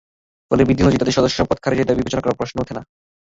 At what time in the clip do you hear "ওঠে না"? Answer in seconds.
2.59-2.81